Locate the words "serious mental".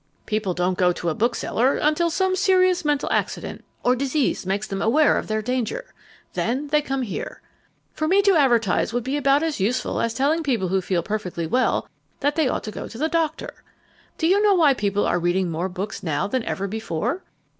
2.35-3.07